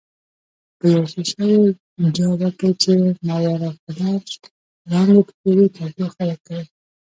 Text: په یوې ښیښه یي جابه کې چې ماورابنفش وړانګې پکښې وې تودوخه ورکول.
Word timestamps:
په 0.77 0.85
یوې 0.93 1.07
ښیښه 1.11 1.43
یي 1.51 1.61
جابه 2.15 2.49
کې 2.59 2.69
چې 2.81 2.91
ماورابنفش 3.27 4.33
وړانګې 4.87 5.21
پکښې 5.27 5.49
وې 5.57 5.65
تودوخه 5.75 6.21
ورکول. 6.27 6.63